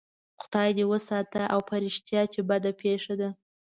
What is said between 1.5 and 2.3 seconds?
او په رښتیا